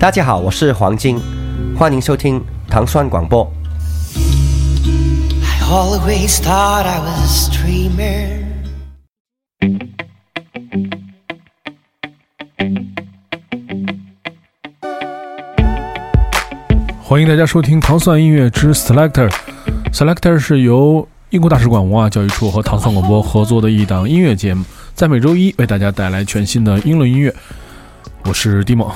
[0.00, 1.20] 大家好，我是黄金，
[1.76, 3.44] 欢迎收听糖蒜广播。
[5.44, 8.40] I always thought I was dreamer.
[17.02, 19.30] 欢迎大家收听糖蒜音乐之 Selector。
[19.92, 24.64] Selector 是由英国大使馆文化教育处和糖蒜广播合作的一档音乐节目，
[24.94, 27.34] 在每周一为大家带来全新的英伦音乐。
[28.24, 28.90] 我是 Dimo。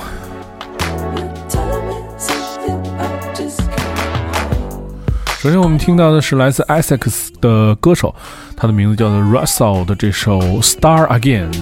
[5.45, 8.15] 首先，我们听到的是来自 Essex 的歌手，
[8.57, 11.53] 他的名字叫做 Russell 的这首《Star Again》，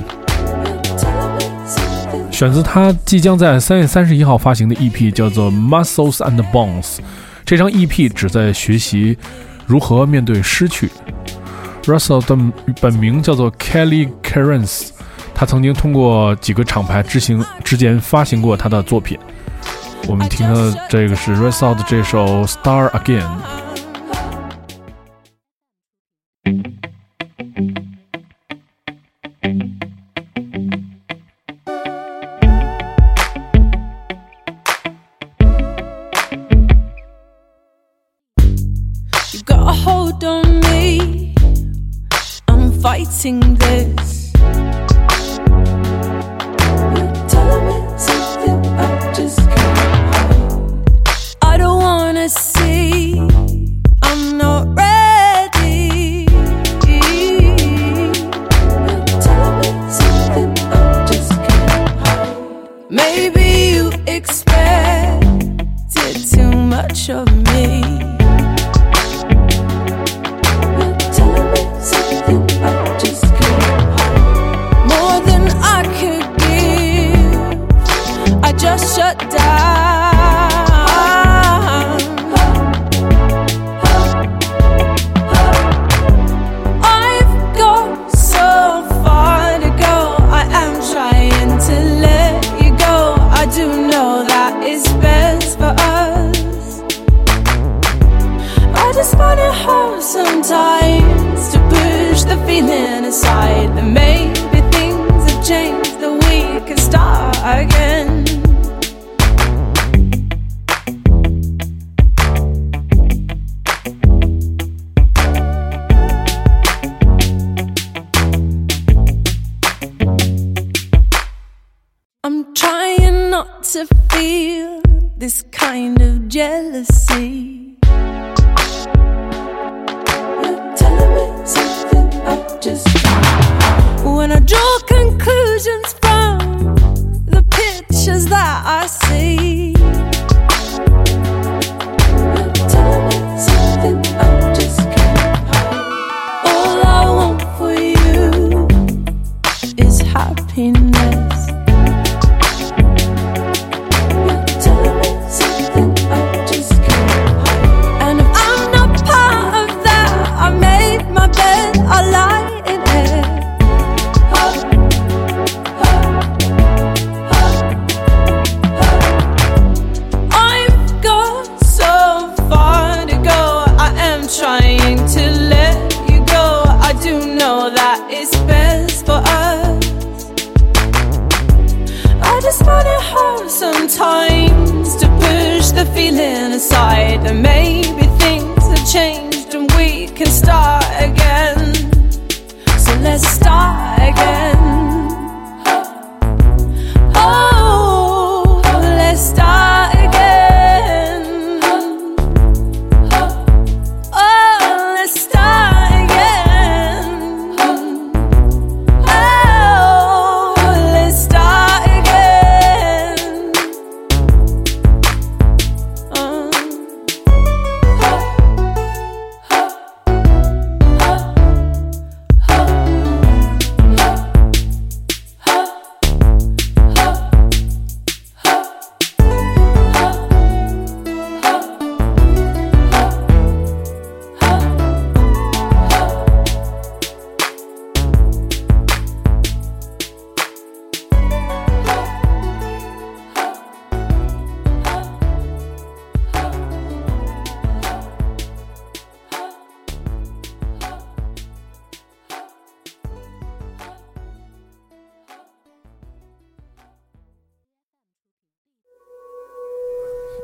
[2.31, 6.81] 选自他即将在三月三十一号发行的 EP，叫做《Muscles and Bones》。
[7.43, 9.17] 这张 EP 旨在学习
[9.67, 10.89] 如何面对失去。
[11.83, 12.37] Russell 的
[12.79, 14.91] 本名叫做 Kelly Cairns，
[15.35, 19.19] 他曾经通过几个厂牌之行之间发行过他的作品。
[20.07, 23.23] 我们听到的这个是 Russell 的这首《Star Again》。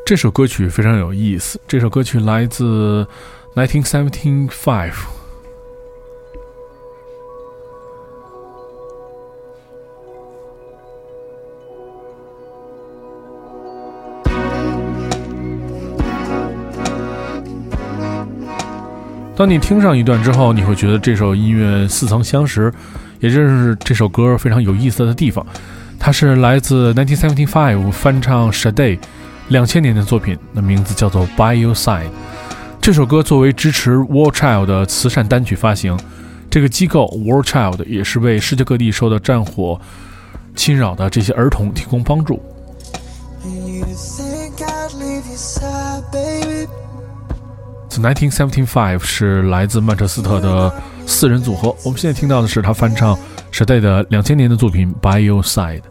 [0.10, 1.62] 这首歌曲非常有意思。
[1.68, 3.08] 这首歌曲来自
[3.54, 4.96] Nineteen Seventy Five。
[19.36, 22.74] 当你听上一段之后，你会觉得这首音乐似曾相识，
[23.20, 25.46] 也正是这首歌非常有意思的地方。
[26.00, 28.98] 它是来自 Nineteen Seventy Five 翻唱 Shade
[29.50, 32.10] 两千年的作品，那名字叫做 By Your Side。
[32.80, 36.00] 这首歌作为支持 War Child 的慈善单曲发行，
[36.50, 39.82] 这个机构 War Child 也是为世界各地受到战火
[40.56, 42.42] 侵扰的这些儿童提供帮助。
[47.90, 50.72] The 1975是来自曼彻斯特的
[51.08, 51.76] 四人组合。
[51.84, 53.18] 我们现在听到的是他翻唱
[53.52, 55.82] Sade 的两千年的作品《By Your Side》。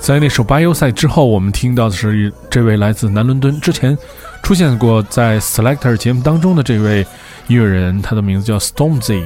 [0.00, 3.98] 在那首《巴优赛》之后，我们听到的是这位来自南伦敦、之前
[4.42, 7.04] 出现过在 Selector 节目当中的这位
[7.48, 9.24] 音乐人，他的名字叫 Stormzy。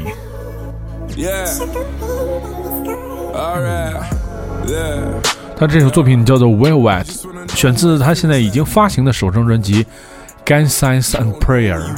[1.17, 1.47] Yeah.
[3.35, 4.01] Alright.
[4.67, 5.03] Yeah.
[5.57, 7.05] 他这首作品叫做《Well Wet》，
[7.55, 9.85] 选自他现在已经发行的首张专辑
[10.47, 11.95] 《Gang Signs and Prayer》。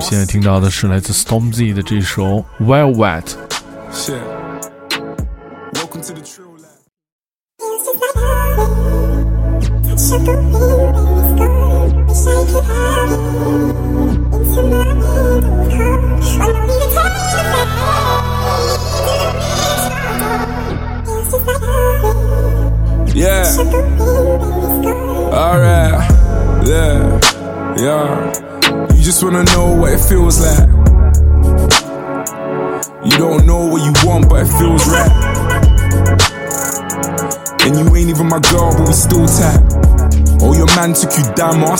[0.00, 2.24] 现在听到的是来自 Stormzy 的这首
[2.60, 2.94] 《Well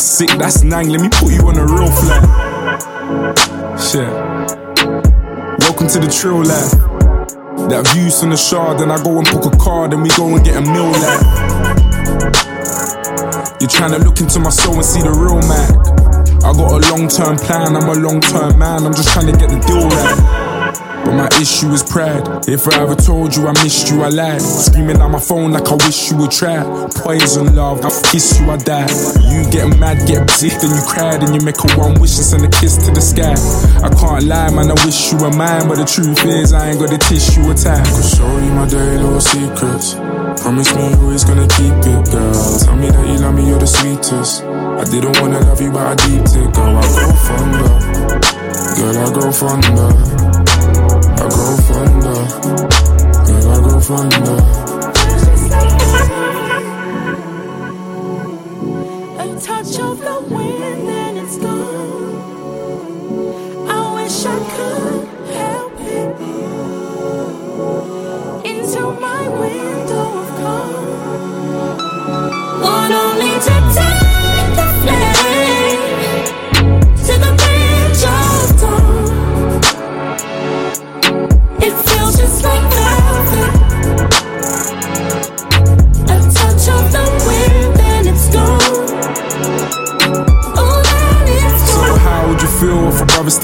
[0.02, 0.88] my sick, that's nang.
[0.88, 2.22] Let me put you on a real flat.
[3.78, 4.10] Shit.
[5.62, 7.70] Welcome to the trail Lab.
[7.70, 10.34] That view's from the shard, then I go and book a car, then we go
[10.34, 11.22] and get a meal like.
[13.60, 15.70] You're trying to look into my soul and see the real Mac.
[16.42, 19.36] I got a long term plan, I'm a long term man, I'm just trying to
[19.38, 20.51] get the deal right.
[21.04, 22.22] But my issue is pride.
[22.48, 24.40] If I ever told you I missed you, I lied.
[24.40, 26.62] Screaming on my phone like I wish you would try.
[26.94, 28.86] Poison love, I kiss you, I die.
[29.26, 32.26] You get mad, get pissed, then you cry, then you make a one wish and
[32.26, 33.34] send a kiss to the sky.
[33.82, 36.78] I can't lie, man, I wish you were mine, but the truth is I ain't
[36.78, 37.82] got the tissue attack.
[37.82, 39.94] Could show you my dirty little secrets.
[40.42, 42.58] Promise me you're always gonna keep it, girl.
[42.62, 44.42] Tell me that you love me, you're the sweetest.
[44.42, 46.78] I didn't wanna love you, but I deep it, girl.
[46.78, 47.68] I grow fonder,
[48.78, 48.96] girl.
[48.98, 50.41] I grow fonder.
[52.22, 52.24] A
[59.40, 62.14] touch of the wind and it's gone.
[63.68, 66.16] I wish I could help it.
[68.46, 70.82] Into my window of calm.
[72.62, 73.31] Want only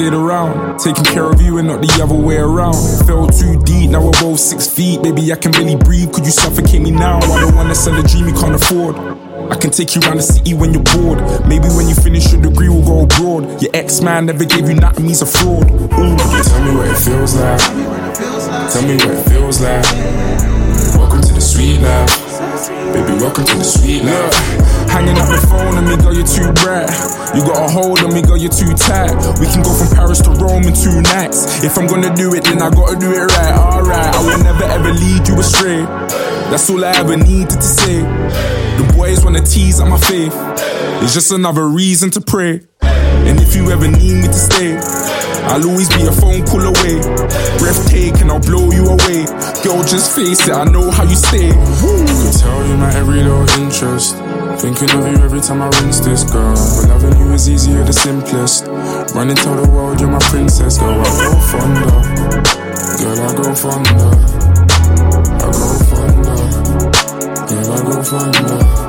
[0.08, 0.78] stayed around?
[0.78, 2.74] Taking care of you and not the other way around.
[3.06, 5.02] Fell too deep, now we're both six feet.
[5.02, 6.12] Baby, I can barely breathe.
[6.12, 7.18] Could you suffocate me now?
[7.18, 8.96] I don't wanna sell a dream you can't afford.
[9.50, 11.20] I can take you around the city when you're bored.
[11.46, 13.62] Maybe when you finish your degree, we'll go abroad.
[13.62, 15.70] Your ex man never gave you nothing, he's a fraud.
[15.70, 16.16] Ooh.
[16.48, 17.60] Tell me what it feels like.
[18.72, 19.84] Tell me what it feels like.
[20.96, 22.27] Welcome to the sweet life.
[22.68, 24.34] Baby, welcome to the sweet life.
[24.92, 26.88] Hanging up the phone on me, girl, you're too bright.
[27.32, 29.16] You got a hold on me, girl, you're too tight.
[29.40, 31.64] We can go from Paris to Rome in two nights.
[31.64, 33.56] If I'm gonna do it, then I gotta do it right.
[33.56, 35.80] Alright, I will never ever lead you astray.
[36.52, 38.00] That's all I ever needed to say.
[38.00, 40.34] The boys wanna tease at my faith.
[41.00, 42.68] It's just another reason to pray.
[42.82, 44.76] And if you ever need me to stay,
[45.48, 46.96] I'll always be a phone call away.
[47.60, 48.57] Breathtaking, I'll blow
[49.68, 51.52] Girl, just face it, I know how you stay.
[51.52, 52.00] Woo.
[52.00, 54.16] Could tell you my every little interest.
[54.62, 56.56] Thinking of you every time I rinse this girl.
[56.56, 58.64] But loving you is easier, the simplest.
[59.14, 60.98] Running tell the world you're my princess, girl.
[60.98, 61.90] I grow fonder.
[62.96, 64.08] Girl, I grow fonder.
[65.37, 66.38] I grow fonder.
[67.44, 68.88] Girl, I grow fonder.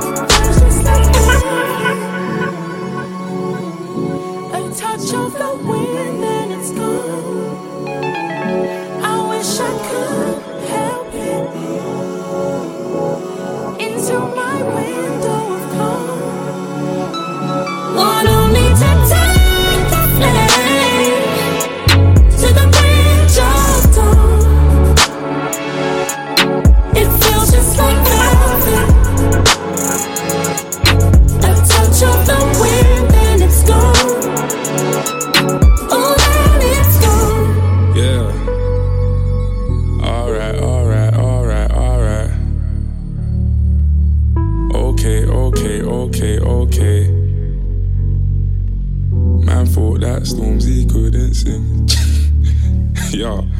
[50.30, 51.88] That Stormzy couldn't sing.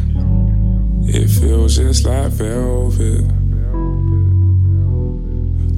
[1.12, 3.24] It feels just like velvet.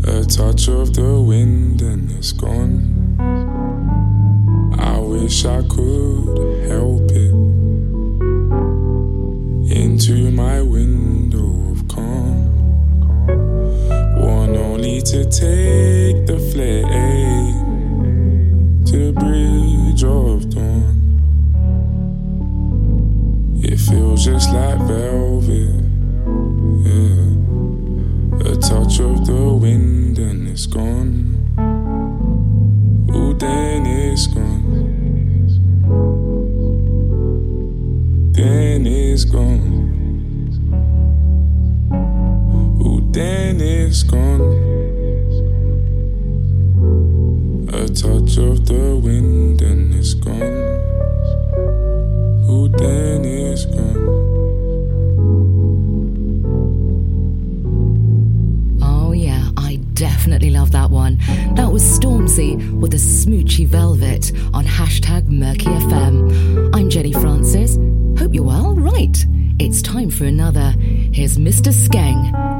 [0.05, 3.17] A touch of the wind and it's gone.
[4.79, 7.33] I wish I could help it
[9.75, 12.51] into my window of calm.
[14.21, 16.02] One only to take
[43.93, 44.41] it's gone.
[47.69, 50.41] A touch of the wind and it's gone.
[52.49, 53.99] Ooh, then it's gone.
[58.81, 61.19] Oh, yeah, I definitely love that one.
[61.57, 66.75] That was Stormzy with the Smoochy Velvet on hashtag Murky FM.
[66.75, 67.77] I'm Jenny Francis.
[68.19, 68.75] Hope you're well.
[68.75, 69.23] Right,
[69.59, 70.71] it's time for another.
[71.13, 71.75] Here's Mr.
[71.75, 72.52] Skeng.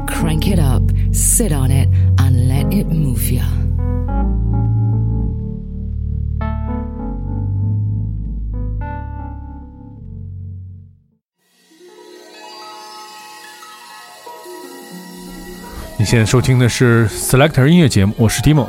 [16.13, 18.67] 现在收听的是 Selector 音乐节目，我是 Timo。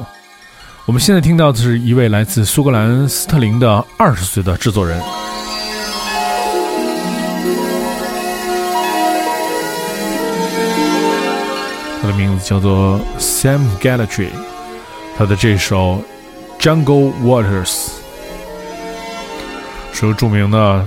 [0.87, 4.99] 我们现在听到的是一位来自苏格兰斯特林的二十岁的制作人，
[12.01, 14.31] 他的名字叫做 Sam gallatry
[15.15, 16.03] 他的这首
[16.59, 17.67] 《Jungle Waters》
[19.93, 20.83] 是由著名的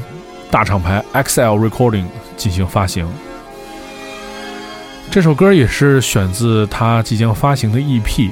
[0.50, 3.08] 大厂牌 XL Recording 进行发行。
[5.10, 8.30] 这首歌也是选自他即将发行的 EP。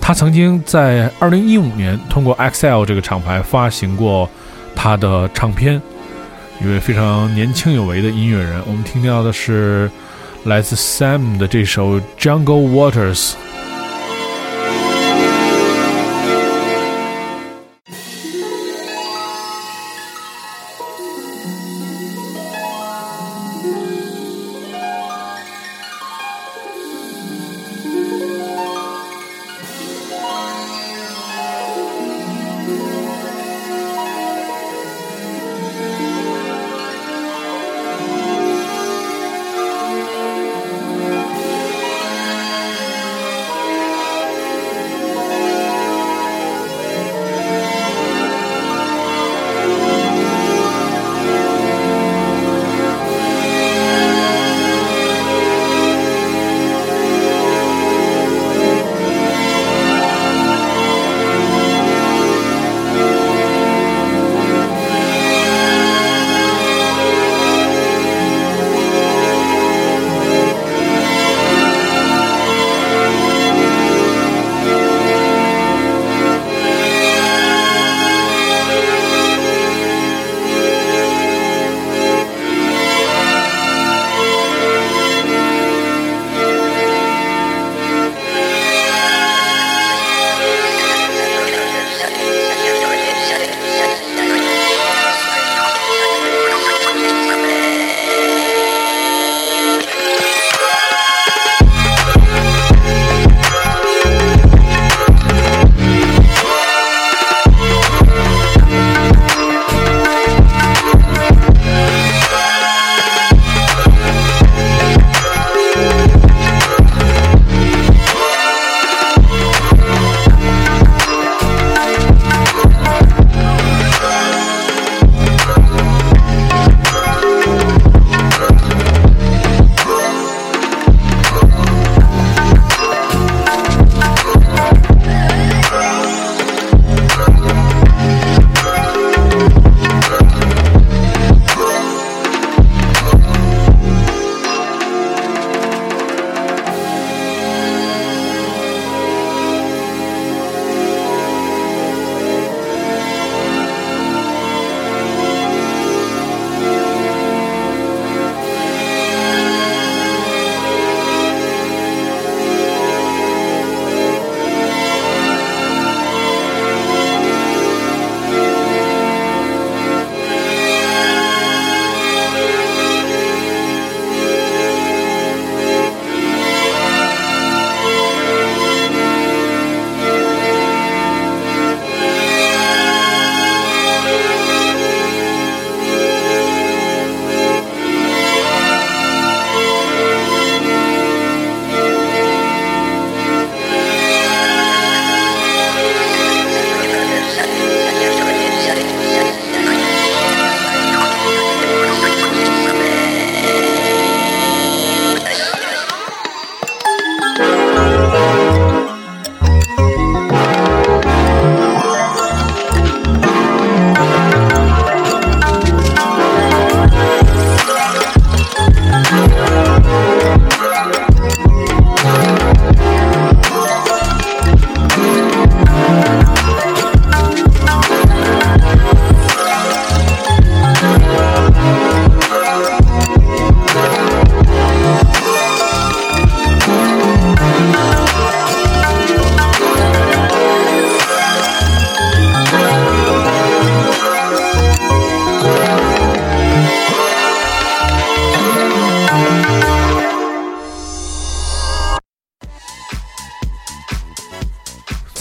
[0.00, 4.28] 他曾经在2015年通过 XL 这个厂牌发行过
[4.74, 5.80] 他的唱片。
[6.60, 9.90] 一位非常年轻有为的音乐人，我们听到的是
[10.44, 13.30] 来自 Sam 的这首《Jungle Waters》。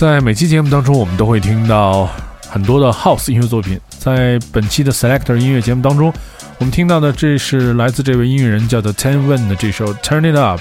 [0.01, 2.09] 在每期节目当中，我们都会听到
[2.49, 3.79] 很多的 House 音乐作品。
[3.99, 6.11] 在本期的 Selector 音乐节目当中，
[6.57, 10.59] 我们听到的这是来自这位音乐人叫做 Ten Win 的这首 Turn It Up。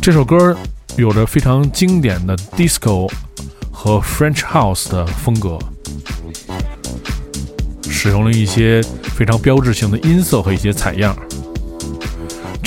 [0.00, 0.56] 这首歌
[0.94, 3.10] 有着非常经典的 Disco
[3.72, 5.58] 和 French House 的风格，
[7.90, 11.16] 使用了一些非常标志性的音色和一些采样。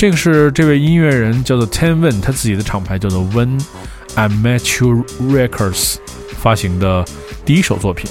[0.02, 3.64] 这个是这位音乐人叫做 Ten Win，他自己的厂牌叫做 When
[4.16, 5.98] Amateur Records
[6.40, 7.06] 发行的
[7.46, 8.10] 第一首作品。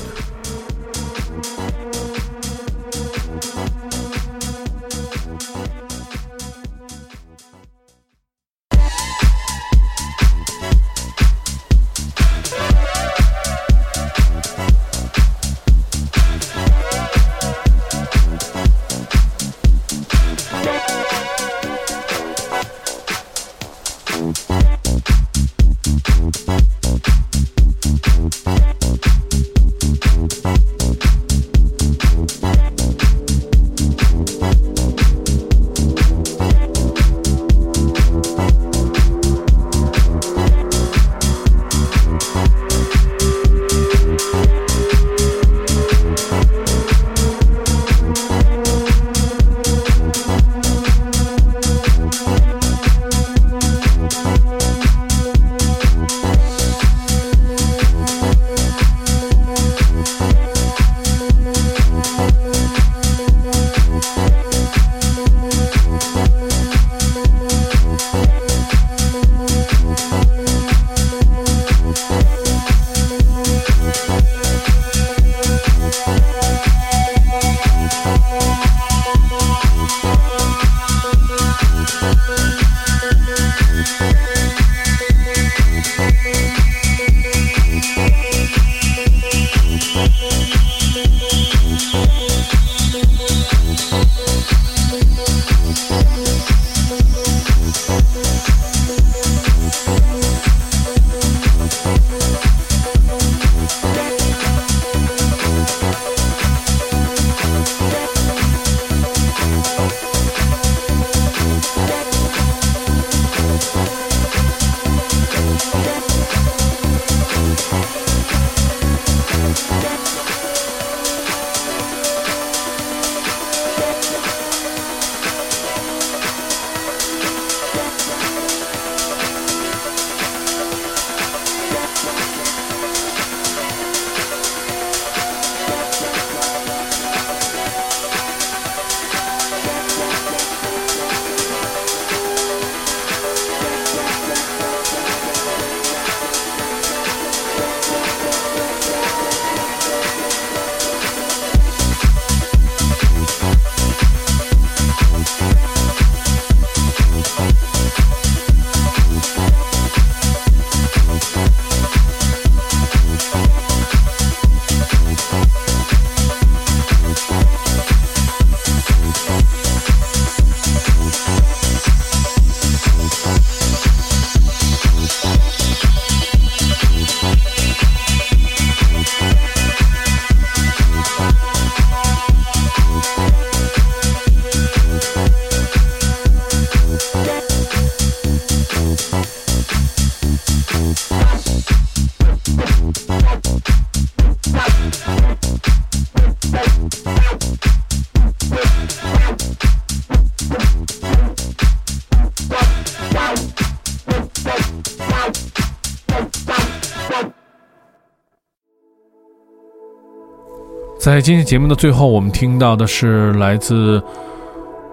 [211.10, 214.00] 在今天节目的最后，我们听到的是来自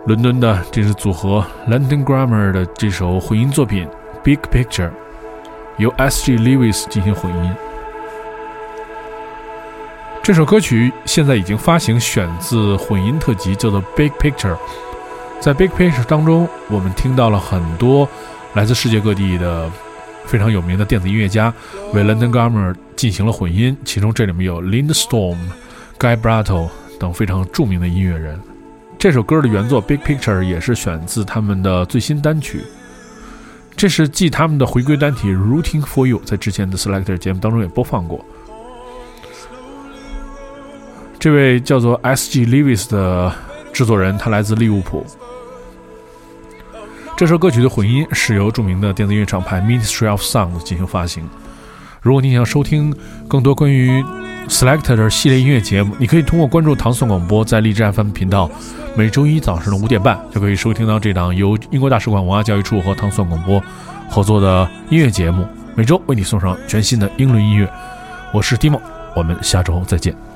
[0.07, 3.85] 伦敦的这支组合 London Grammar 的这首混音作品
[4.23, 4.89] 《Big Picture》，
[5.77, 6.35] 由 S.G.
[6.37, 7.51] Lewis 进行混音。
[10.23, 14.55] 这首歌曲现在已经发行，选自混音特辑，叫做《Big Picture》。
[15.39, 18.09] 在《Big Picture》当中，我们听到了很多
[18.55, 19.69] 来自世界各地的
[20.25, 21.53] 非常有名的电子音乐家
[21.93, 25.37] 为 London Grammar 进行了混音，其中这里面有 Lindstorm。
[25.99, 28.39] Guy Brattle 等非常著名的音乐人，
[28.99, 32.61] 这首歌的原作《Big Picture》也是选自他们的最新单曲。
[33.75, 38.23] 这是继他们的回归单体《Rooting for You》在之前的 Selector 节目当中也播放过。
[41.19, 42.45] 这位叫做 S.G.
[42.45, 43.33] Lewis 的
[43.73, 45.05] 制作人，他来自利物浦。
[47.15, 51.27] 这首歌曲的混音是由著名的电子乐厂牌 Ministry of Sound 进行发行。
[52.07, 52.95] 如果你想收听
[53.27, 54.01] 更多关于
[54.47, 58.49] Selector 系列音乐节目，你可以通过关注唐宋广播在荔枝 FM 频道，
[58.95, 63.61] 每周一早上的五点半就可以收听到这档由英国大使馆文化教育处和唐宋广播
[64.09, 67.69] 合作的音乐节目，每周为你送上全新的英伦音乐。
[68.31, 68.79] 我是 Dimo，
[69.13, 70.26] 我们下周再见。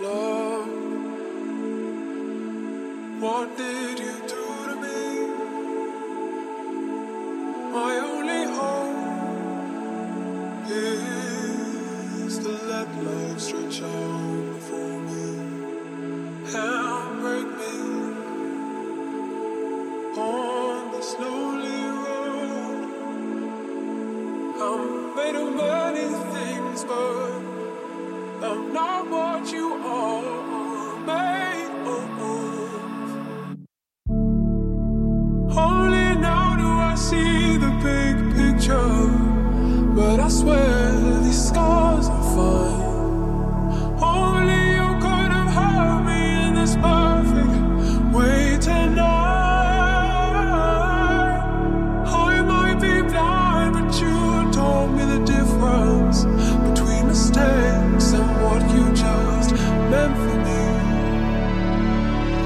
[0.00, 0.68] Love,
[3.20, 5.26] what did you do to me?
[7.72, 9.08] My only hope
[10.70, 12.88] is to let
[13.40, 14.47] stretch out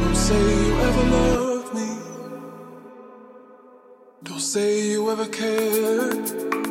[0.01, 1.91] Don't say you ever loved me.
[4.23, 6.62] Don't say you ever cared.